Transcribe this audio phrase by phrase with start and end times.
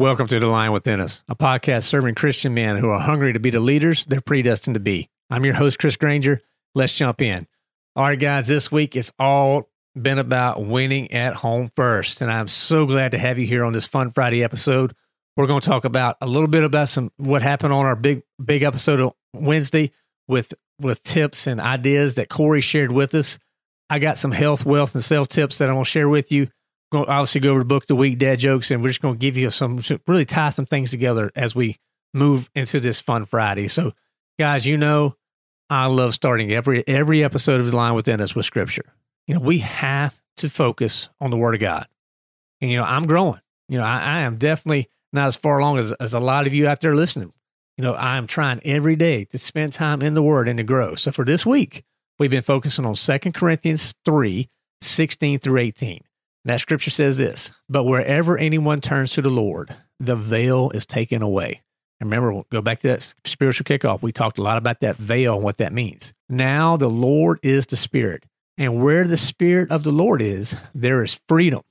[0.00, 3.38] Welcome to The Lion Within Us, a podcast serving Christian men who are hungry to
[3.38, 5.10] be the leaders they're predestined to be.
[5.28, 6.40] I'm your host, Chris Granger.
[6.74, 7.46] Let's jump in.
[7.94, 12.22] All right, guys, this week it's all been about winning at home first.
[12.22, 14.94] And I'm so glad to have you here on this Fun Friday episode.
[15.36, 18.22] We're going to talk about a little bit about some what happened on our big
[18.42, 19.92] big episode of Wednesday
[20.26, 23.38] with with tips and ideas that Cory shared with us.
[23.90, 26.48] I got some health, wealth, and self tips that I'm going to share with you.
[26.92, 29.14] Going to obviously go over the book, the week, dad jokes, and we're just going
[29.14, 31.78] to give you some really tie some things together as we
[32.12, 33.68] move into this fun Friday.
[33.68, 33.92] So,
[34.38, 35.14] guys, you know,
[35.68, 38.92] I love starting every every episode of the Lion Within Us with Scripture.
[39.26, 41.86] You know, we have to focus on the Word of God,
[42.60, 43.40] and you know, I'm growing.
[43.68, 46.52] You know, I, I am definitely not as far along as as a lot of
[46.52, 47.32] you out there listening.
[47.78, 50.64] You know, I am trying every day to spend time in the Word and to
[50.64, 50.96] grow.
[50.96, 51.84] So for this week,
[52.18, 54.48] we've been focusing on Second Corinthians 3,
[54.82, 56.02] 16 through 18.
[56.44, 61.22] That scripture says this But wherever anyone turns to the Lord, the veil is taken
[61.22, 61.62] away.
[62.00, 64.00] And remember, we'll go back to that spiritual kickoff.
[64.00, 66.14] We talked a lot about that veil and what that means.
[66.28, 68.24] Now the Lord is the Spirit.
[68.56, 71.62] And where the Spirit of the Lord is, there is freedom.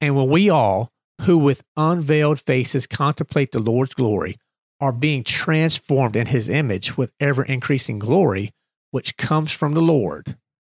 [0.00, 0.92] And when we all,
[1.22, 4.38] who with unveiled faces contemplate the Lord's glory,
[4.80, 8.52] are being transformed in his image with ever increasing glory,
[8.90, 10.36] which comes from the Lord,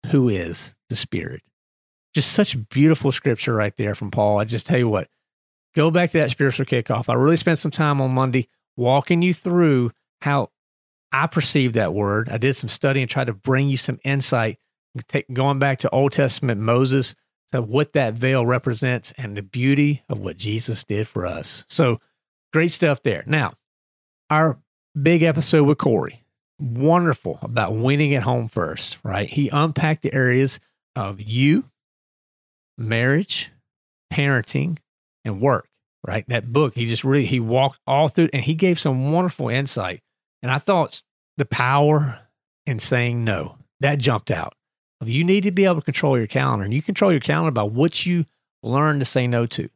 [0.07, 1.41] who is the Spirit.
[2.15, 4.39] Just such beautiful scripture right there from Paul.
[4.39, 5.09] I just tell you what,
[5.75, 7.09] go back to that spiritual kickoff.
[7.09, 10.49] I really spent some time on Monday walking you through how
[11.11, 12.29] I perceive that word.
[12.29, 14.59] I did some study and tried to bring you some insight,
[15.09, 17.15] take, going back to Old Testament Moses,
[17.51, 21.65] to what that veil represents and the beauty of what Jesus did for us.
[21.67, 21.99] So
[22.53, 23.23] great stuff there.
[23.27, 23.53] Now,
[24.29, 24.57] our
[24.99, 26.23] big episode with Cory,
[26.59, 29.29] wonderful about winning at home first, right?
[29.29, 30.61] He unpacked the areas
[30.95, 31.65] of you
[32.77, 33.51] marriage,
[34.11, 34.77] parenting,
[35.23, 35.67] and work,
[36.05, 36.25] right?
[36.27, 40.01] That book, he just really he walked all through and he gave some wonderful insight.
[40.41, 41.01] And I thought
[41.37, 42.19] the power
[42.65, 44.53] in saying no, that jumped out.
[45.03, 47.63] You need to be able to control your calendar, and you control your calendar by
[47.63, 48.25] what you
[48.63, 49.69] learn to say no to.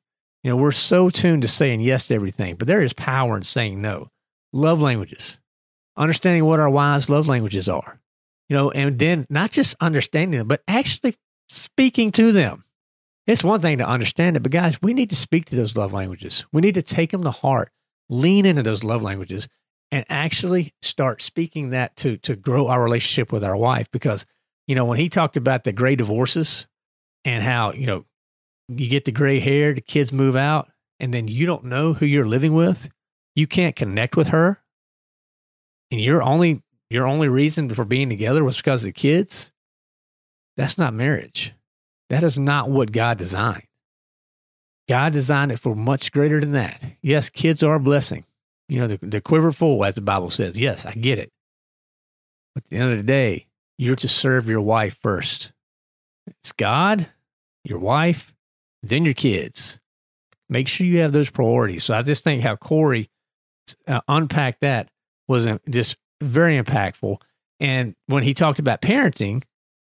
[0.43, 3.43] You know, we're so tuned to saying yes to everything, but there is power in
[3.43, 4.09] saying no.
[4.53, 5.37] Love languages,
[5.97, 7.99] understanding what our wise love languages are,
[8.47, 11.15] you know, and then not just understanding them, but actually
[11.49, 12.63] speaking to them.
[13.29, 15.93] It's one thing to understand it, but guys, we need to speak to those love
[15.93, 16.47] languages.
[16.51, 17.71] We need to take them to heart,
[18.09, 19.47] lean into those love languages,
[19.91, 23.91] and actually start speaking that to to grow our relationship with our wife.
[23.91, 24.25] Because
[24.67, 26.65] you know when he talked about the gray divorces
[27.23, 28.05] and how you know
[28.67, 32.07] you get the gray hair, the kids move out, and then you don't know who
[32.07, 32.89] you're living with,
[33.35, 34.59] you can't connect with her,
[35.91, 39.51] and your only your only reason for being together was because of the kids.
[40.57, 41.53] That's not marriage.
[42.09, 43.63] That is not what God designed.
[44.87, 46.81] God designed it for much greater than that.
[47.01, 48.25] Yes, kids are a blessing.
[48.67, 50.59] You know, the, the quiver full, as the Bible says.
[50.59, 51.31] Yes, I get it.
[52.55, 53.45] But at the end of the day,
[53.77, 55.51] you're to serve your wife first.
[56.27, 57.07] It's God,
[57.63, 58.33] your wife,
[58.81, 59.79] then your kids.
[60.49, 61.83] Make sure you have those priorities.
[61.83, 63.09] So I just think how Cory
[63.87, 64.89] uh, unpacked that
[65.27, 67.21] was just very impactful.
[67.59, 69.43] And when he talked about parenting,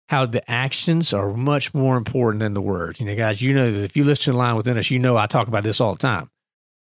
[0.10, 3.00] how the actions are much more important than the words.
[3.00, 5.00] You know, guys, you know that if you listen to the lion within us, you
[5.00, 6.30] know I talk about this all the time.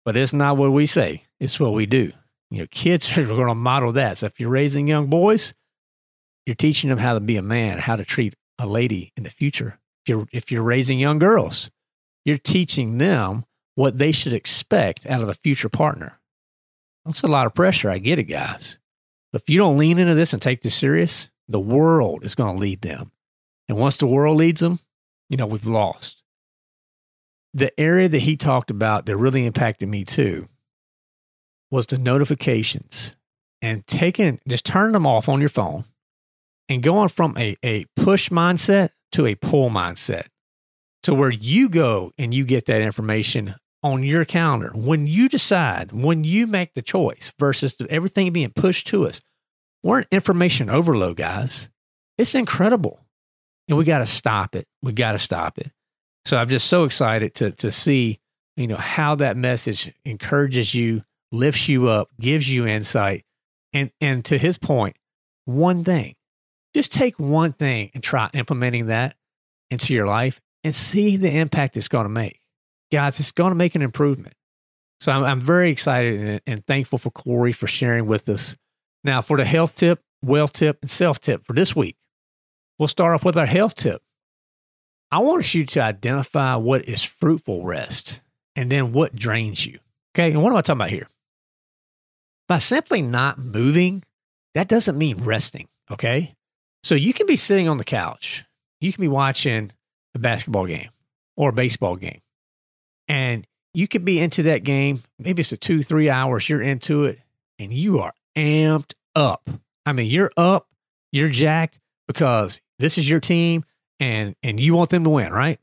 [0.04, 2.12] But it's not what we say, it's what we do.
[2.50, 4.18] You know, kids are going to model that.
[4.18, 5.52] So if you're raising young boys,
[6.46, 9.30] you're teaching them how to be a man, how to treat a lady in the
[9.30, 9.78] future.
[10.04, 11.70] If you're if you're raising young girls,
[12.24, 13.44] you're teaching them
[13.74, 16.18] what they should expect out of a future partner.
[17.04, 17.90] That's a lot of pressure.
[17.90, 18.78] I get it, guys.
[19.32, 22.56] But if you don't lean into this and take this serious, the world is going
[22.56, 23.10] to lead them.
[23.68, 24.78] And once the world leads them,
[25.28, 26.22] you know, we've lost.
[27.54, 30.46] the area that he talked about that really impacted me too
[31.70, 33.16] was the notifications
[33.62, 35.84] and taking just turning them off on your phone
[36.68, 40.26] and going from a, a push mindset to a pull mindset
[41.02, 45.92] to where you go and you get that information on your calendar when you decide
[45.92, 49.20] when you make the choice versus everything being pushed to us
[49.82, 51.68] we're an information overload guys?
[52.16, 53.00] It's incredible.
[53.68, 54.66] And we got to stop it.
[54.82, 55.70] We got to stop it.
[56.24, 58.20] So i'm just so excited to to see
[58.56, 61.02] you know how that message encourages you
[61.32, 63.24] lifts you up gives you insight.
[63.72, 64.96] And and to his point
[65.44, 66.16] one thing
[66.74, 69.16] just take one thing and try implementing that
[69.70, 72.40] into your life and see the impact it's going to make.
[72.92, 74.34] Guys it's going to make an improvement.
[75.00, 78.56] So i'm, I'm very excited and, and thankful for Cory for sharing with us
[79.08, 81.96] now for the health tip wealth tip and self tip for this week
[82.78, 84.02] we'll start off with our health tip
[85.10, 88.20] I want you to identify what is fruitful rest
[88.54, 89.78] and then what drains you.
[90.14, 90.32] Okay.
[90.32, 91.08] And what am I talking about here?
[92.46, 94.04] By simply not moving,
[94.54, 95.68] that doesn't mean resting.
[95.90, 96.34] Okay.
[96.82, 98.44] So you can be sitting on the couch,
[98.80, 99.72] you can be watching
[100.14, 100.90] a basketball game
[101.36, 102.20] or a baseball game,
[103.08, 105.02] and you could be into that game.
[105.18, 107.18] Maybe it's a two, three hours, you're into it,
[107.58, 109.50] and you are amped up.
[109.84, 110.68] I mean, you're up,
[111.12, 113.64] you're jacked because this is your team
[113.98, 115.58] and and you want them to win, right?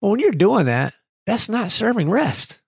[0.00, 0.94] Well, when you're doing that,
[1.26, 2.60] that's not serving rest.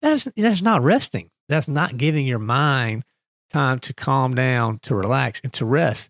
[0.00, 1.30] That is that's not resting.
[1.48, 3.04] That's not giving your mind
[3.50, 6.08] time to calm down, to relax, and to rest.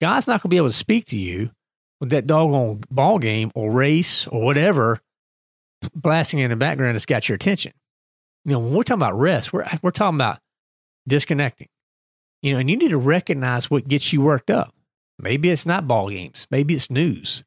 [0.00, 1.50] God's not going to be able to speak to you
[2.00, 5.00] with that doggone ball game or race or whatever
[5.94, 7.72] blasting in the background that's got your attention.
[8.44, 10.40] You know, when we're talking about rest, we're we're talking about
[11.08, 11.68] disconnecting.
[12.42, 14.74] You know, and you need to recognize what gets you worked up.
[15.18, 16.46] Maybe it's not ball games.
[16.50, 17.44] Maybe it's news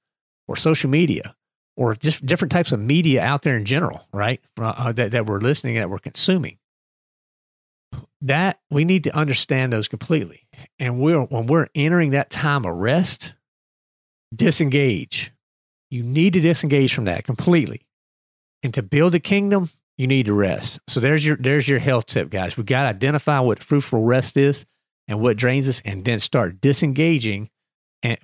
[0.47, 1.35] or social media
[1.75, 4.39] or just different types of media out there in general, right?
[4.59, 6.57] Uh, uh, that, that we're listening that we're consuming.
[8.21, 10.47] That we need to understand those completely.
[10.79, 13.33] And we're, when we're entering that time of rest,
[14.33, 15.33] disengage.
[15.89, 17.85] You need to disengage from that completely.
[18.63, 20.79] And to build a kingdom, you need to rest.
[20.87, 22.57] So there's your there's your health tip, guys.
[22.57, 24.65] We got to identify what fruitful rest is
[25.07, 27.49] and what drains us, and then start disengaging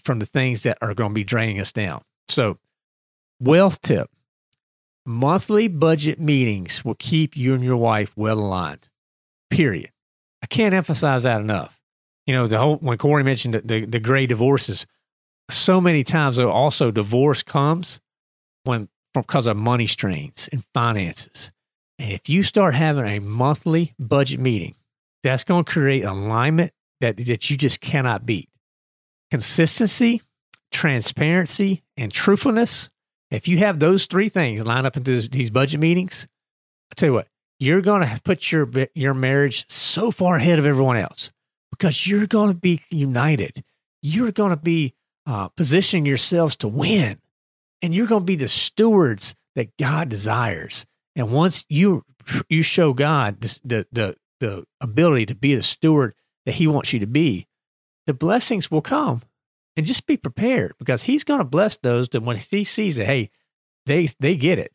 [0.04, 2.01] from the things that are going to be draining us down.
[2.30, 2.57] So,
[3.39, 4.10] wealth tip
[5.06, 8.88] monthly budget meetings will keep you and your wife well aligned,
[9.50, 9.92] period.
[10.44, 11.80] I can't emphasize that enough.
[12.25, 14.86] You know, the whole, when Cory mentioned the, the, the great divorces,
[15.50, 18.00] so many times, though, also divorce comes
[18.63, 21.51] when because of money strains and finances.
[22.00, 24.75] And if you start having a monthly budget meeting,
[25.23, 28.50] that's going to create alignment that, that you just cannot beat
[29.31, 30.21] consistency,
[30.71, 32.89] transparency, and truthfulness.
[33.31, 36.27] If you have those three things lined up into these budget meetings,
[36.91, 37.27] I tell you what,
[37.59, 41.31] you're going to put your your marriage so far ahead of everyone else
[41.69, 43.63] because you're going to be united.
[44.01, 44.95] You're going to be
[45.25, 47.19] uh, positioning yourselves to win,
[47.81, 50.85] and you're going to be the stewards that God desires.
[51.15, 52.03] And once you
[52.50, 56.13] you show God the the the, the ability to be the steward
[56.45, 57.47] that He wants you to be,
[58.07, 59.21] the blessings will come.
[59.77, 63.05] And just be prepared because he's going to bless those that when he sees it,
[63.05, 63.31] hey,
[63.85, 64.73] they they get it.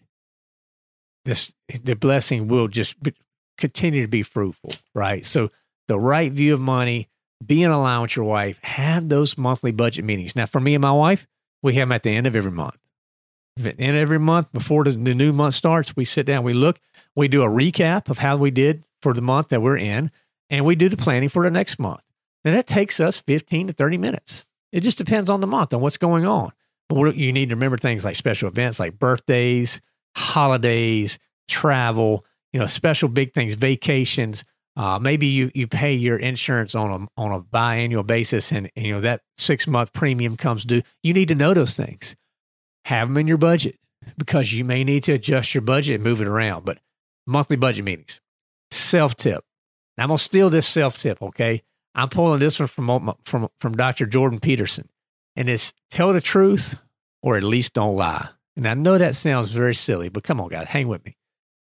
[1.26, 1.52] This
[1.84, 3.12] the blessing will just be,
[3.58, 5.26] continue to be fruitful, right?
[5.26, 5.50] So
[5.86, 7.10] the right view of money,
[7.44, 10.34] being aligned with your wife, have those monthly budget meetings.
[10.34, 11.26] Now, for me and my wife,
[11.62, 12.78] we have them at the end of every month.
[13.58, 16.80] At the end every month, before the new month starts, we sit down, we look,
[17.14, 20.10] we do a recap of how we did for the month that we're in,
[20.50, 22.02] and we do the planning for the next month.
[22.44, 24.44] And that takes us 15 to 30 minutes.
[24.72, 26.52] It just depends on the month and what's going on.
[26.88, 29.80] But you need to remember things like special events like birthdays,
[30.14, 34.44] holidays, travel, you know, special big things, vacations.
[34.76, 38.86] Uh, maybe you, you pay your insurance on a, on a biannual basis and, and
[38.86, 40.82] you know that six month premium comes due.
[41.02, 42.14] You need to know those things.
[42.84, 43.78] Have them in your budget
[44.16, 46.64] because you may need to adjust your budget and move it around.
[46.64, 46.78] But
[47.26, 48.20] monthly budget meetings,
[48.70, 49.44] self tip.
[49.98, 51.62] I'm to steal this self tip, okay?
[51.94, 54.06] I'm pulling this one from from from Dr.
[54.06, 54.88] Jordan Peterson,
[55.34, 56.76] and it's tell the truth
[57.22, 58.28] or at least don't lie.
[58.56, 61.16] And I know that sounds very silly, but come on, guys, hang with me.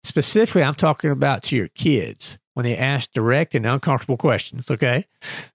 [0.03, 4.69] Specifically, I'm talking about to your kids when they ask direct and uncomfortable questions.
[4.69, 5.05] Okay,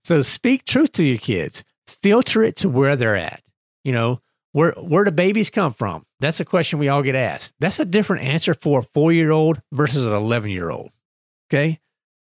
[0.02, 1.64] so speak truth to your kids.
[1.86, 3.42] Filter it to where they're at.
[3.84, 4.20] You know,
[4.52, 6.06] where where do babies come from?
[6.20, 7.52] That's a question we all get asked.
[7.60, 10.90] That's a different answer for a four year old versus an eleven year old.
[11.54, 11.80] Okay,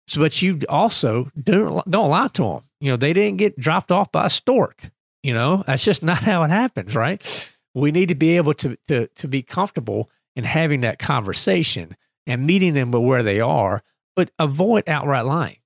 [0.08, 2.62] so, but you also don't don't lie to them.
[2.80, 4.90] You know, they didn't get dropped off by a stork.
[5.22, 7.52] You know, that's just not how it happens, right?
[7.74, 12.48] We need to be able to to to be comfortable in having that conversation and
[12.48, 13.84] meeting them where they are,
[14.16, 15.58] but avoid outright lying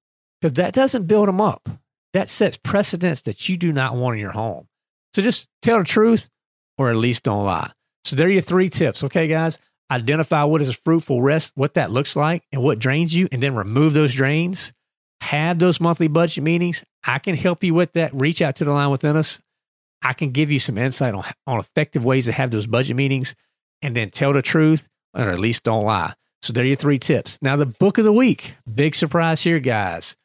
[0.41, 1.69] because that doesn't build them up.
[2.13, 4.67] That sets precedents that you do not want in your home.
[5.13, 6.29] So just tell the truth
[6.77, 7.71] or at least don't lie.
[8.03, 9.03] So there are your three tips.
[9.03, 9.59] Okay, guys,
[9.91, 13.41] identify what is a fruitful rest, what that looks like, and what drains you, and
[13.41, 14.73] then remove those drains.
[15.21, 16.83] Have those monthly budget meetings.
[17.03, 18.11] I can help you with that.
[18.13, 19.39] Reach out to the lion within us.
[20.01, 23.33] I can give you some insight on, on effective ways to have those budget meetings
[23.81, 26.13] and then tell the truth or at least don't lie.
[26.41, 27.39] So there are your three tips.
[27.41, 28.53] Now, the book of the week.
[28.71, 30.15] Big surprise here, guys.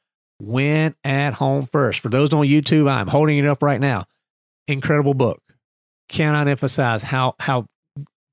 [0.40, 2.00] Win at home first.
[2.00, 4.04] For those on YouTube, I'm holding it up right now.
[4.68, 5.40] Incredible book.
[6.08, 7.66] Cannot emphasize how how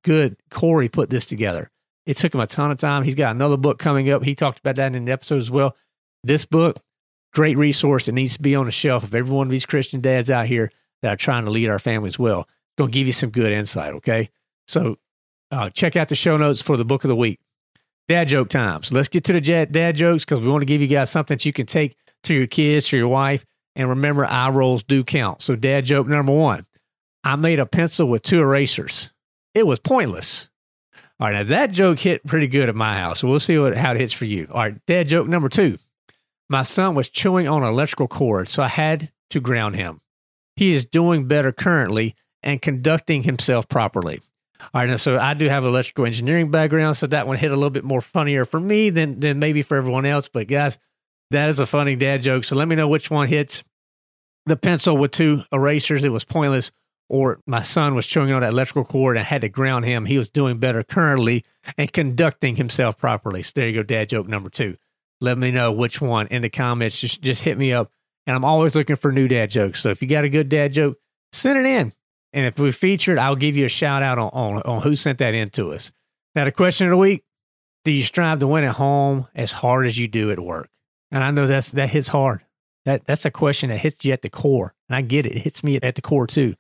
[0.08, 1.70] good Cory put this together.
[2.06, 3.04] It took him a ton of time.
[3.04, 4.24] He's got another book coming up.
[4.24, 5.76] He talked about that in the episode as well.
[6.24, 6.78] This book,
[7.34, 10.00] great resource that needs to be on the shelf of every one of these Christian
[10.00, 10.72] dads out here
[11.02, 12.48] that are trying to lead our families well.
[12.78, 14.30] Going to give you some good insight, okay?
[14.70, 14.98] So
[15.52, 17.42] uh, check out the show notes for the book of the week.
[18.08, 18.84] Dad joke time.
[18.84, 21.36] So let's get to the dad jokes because we want to give you guys something
[21.36, 23.46] that you can take to your kids, to your wife.
[23.76, 25.42] And remember, eye rolls do count.
[25.42, 26.66] So, dad joke number one
[27.26, 29.12] I made a pencil with two erasers.
[29.58, 30.50] It was pointless.
[31.20, 33.22] All right, now that joke hit pretty good at my house.
[33.22, 34.48] So we'll see what, how it hits for you.
[34.52, 35.80] All right, dad joke number two.
[36.48, 40.00] My son was chewing on an electrical cord, so I had to ground him.
[40.58, 44.22] He is doing better currently and conducting himself properly.
[44.62, 47.50] All right, now, so I do have an electrical engineering background, so that one hit
[47.50, 50.28] a little bit more funnier for me than than maybe for everyone else.
[50.28, 50.78] But guys,
[51.32, 52.44] that is a funny dad joke.
[52.44, 53.64] So let me know which one hits.
[54.46, 56.72] The pencil with two erasers, it was pointless,
[57.10, 60.06] or my son was chewing on that electrical cord and I had to ground him.
[60.06, 61.46] He was doing better currently
[61.78, 63.44] and conducting himself properly.
[63.44, 64.78] So there you go, dad joke number two.
[65.22, 67.00] Let me know which one in the comments.
[67.00, 67.92] Just just hit me up.
[68.28, 69.82] And I'm always looking for new dad jokes.
[69.82, 70.98] So if you got a good dad joke,
[71.32, 71.94] send it in.
[72.34, 74.96] And if we feature it, I'll give you a shout out on, on, on who
[74.96, 75.92] sent that in to us.
[76.36, 77.24] Now, the question of the week
[77.86, 80.70] Do you strive to win at home as hard as you do at work?
[81.10, 82.44] And I know that's that hits hard.
[82.86, 84.76] That that's a question that hits you at the core.
[84.90, 85.36] And I get it.
[85.36, 86.56] It hits me at the core too.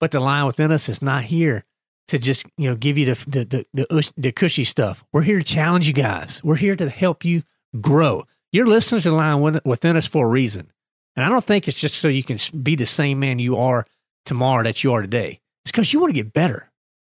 [0.00, 1.64] But the lion within us is not here
[2.08, 5.04] to just, you know, give you the the the, the, the cushy stuff.
[5.12, 6.42] We're here to challenge you guys.
[6.44, 7.42] We're here to help you
[7.80, 8.26] grow.
[8.52, 10.72] You're listening to the lion within us for a reason.
[11.16, 13.86] And I don't think it's just so you can be the same man you are
[14.24, 15.40] tomorrow that you are today.
[15.64, 16.70] It's because you want to get better.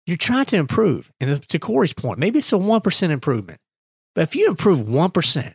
[0.07, 1.11] You're trying to improve.
[1.19, 3.61] And to Cory's point, maybe it's a 1% improvement.
[4.15, 5.55] But if you improve 1%,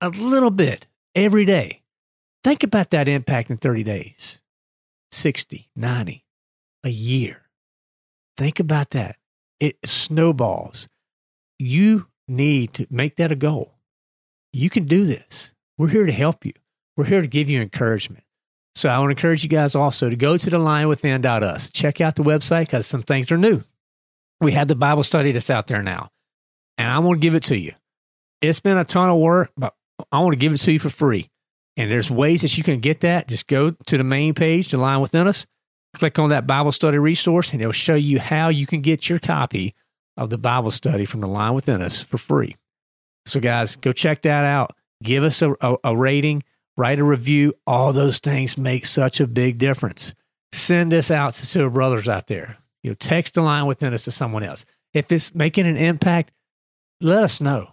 [0.00, 1.82] a little bit every day,
[2.44, 4.40] think about that impact in 30 days
[5.12, 6.25] 60, 90,
[6.86, 7.42] a year.
[8.36, 9.16] Think about that.
[9.58, 10.88] It snowballs.
[11.58, 13.72] You need to make that a goal.
[14.52, 15.50] You can do this.
[15.76, 16.52] We're here to help you.
[16.96, 18.24] We're here to give you encouragement.
[18.74, 21.70] So I want to encourage you guys also to go to the lion within.us.
[21.70, 23.62] Check out the website because some things are new.
[24.40, 26.10] We have the Bible study that's out there now.
[26.78, 27.72] And I want to give it to you.
[28.42, 29.74] It's been a ton of work, but
[30.12, 31.30] I want to give it to you for free.
[31.78, 33.28] And there's ways that you can get that.
[33.28, 35.46] Just go to the main page, the lion within us,
[35.98, 39.18] click on that Bible study resource, and it'll show you how you can get your
[39.18, 39.74] copy
[40.16, 42.56] of the Bible study from the lion within us for free.
[43.26, 44.74] So, guys, go check that out.
[45.02, 46.42] Give us a, a, a rating
[46.76, 47.54] write a review.
[47.66, 50.14] All those things make such a big difference.
[50.52, 52.56] Send this out to our brothers out there.
[52.82, 54.64] You know, text the lion within us to someone else.
[54.94, 56.32] If it's making an impact,
[57.00, 57.70] let us know.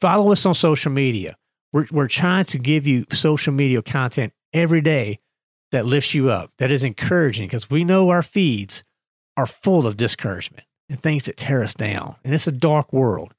[0.00, 1.36] Follow us on social media.
[1.72, 5.20] We're, we're trying to give you social media content every day
[5.72, 8.84] that lifts you up, that is encouraging, because we know our feeds
[9.36, 12.16] are full of discouragement and things that tear us down.
[12.24, 13.34] And it's a dark world.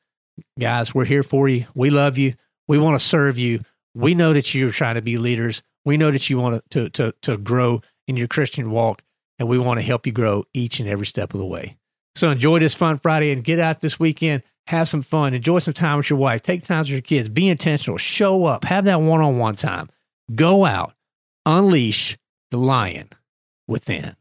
[0.59, 1.65] Guys, we're here for you.
[1.75, 2.33] We love you.
[2.67, 3.61] We want to serve you.
[3.93, 5.61] We know that you're trying to be leaders.
[5.83, 9.03] We know that you want to, to, to grow in your Christian walk,
[9.37, 11.77] and we want to help you grow each and every step of the way.
[12.15, 14.43] So enjoy this fun Friday and get out this weekend.
[14.67, 15.33] Have some fun.
[15.33, 16.41] Enjoy some time with your wife.
[16.41, 17.27] Take time with your kids.
[17.29, 17.97] Be intentional.
[17.97, 18.63] Show up.
[18.63, 19.89] Have that one on one time.
[20.33, 20.93] Go out.
[21.45, 22.17] Unleash
[22.51, 23.09] the lion
[23.67, 24.15] within.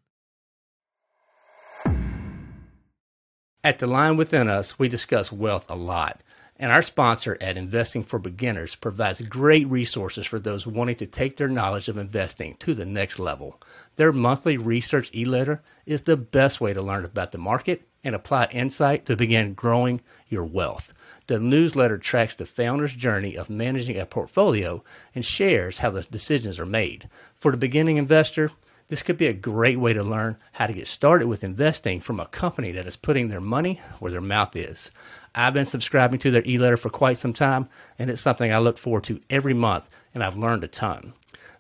[3.63, 6.23] At the Lion Within Us, we discuss wealth a lot.
[6.57, 11.37] And our sponsor at Investing for Beginners provides great resources for those wanting to take
[11.37, 13.61] their knowledge of investing to the next level.
[13.97, 18.15] Their monthly research e letter is the best way to learn about the market and
[18.15, 20.93] apply insight to begin growing your wealth.
[21.27, 24.83] The newsletter tracks the founder's journey of managing a portfolio
[25.15, 27.09] and shares how the decisions are made.
[27.37, 28.51] For the beginning investor,
[28.89, 32.19] this could be a great way to learn how to get started with investing from
[32.19, 34.91] a company that is putting their money where their mouth is.
[35.33, 37.69] I've been subscribing to their e letter for quite some time,
[38.01, 41.13] and it's something I look forward to every month, and I've learned a ton.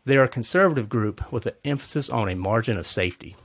[0.04, 3.36] They are a conservative group with an emphasis on a margin of safety.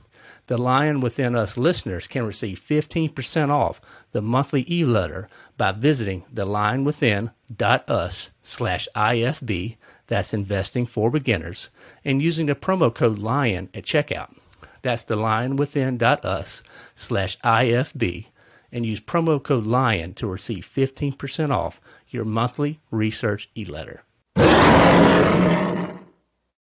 [0.46, 3.80] The Lion Within Us listeners can receive 15% off
[4.12, 11.68] the monthly e-letter by visiting thelionwithin.us slash IFB, that's investing for beginners,
[12.04, 14.34] and using the promo code LION at checkout.
[14.82, 16.62] That's thelionwithin.us
[16.94, 18.26] slash IFB,
[18.72, 24.02] and use promo code LION to receive 15% off your monthly research e-letter.